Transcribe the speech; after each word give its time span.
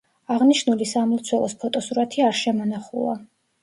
აღნიშნული 0.35 0.87
სამლოცველოს 0.93 1.57
ფოტოსურათი 1.67 2.29
არ 2.33 2.43
შემონახულა. 2.45 3.21